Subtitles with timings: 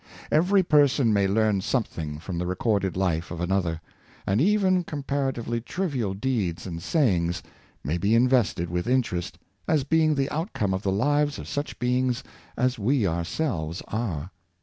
[0.31, 3.79] Every person may learn something from the recorded life of another;
[4.25, 7.43] and even comparatively trivial deeds and sayings
[7.83, 9.33] may be invested Great Lesson of Btography.
[9.67, 12.23] 547 with interest, as being the outcome of the Hves of such beings
[12.57, 14.31] as we ourselves are.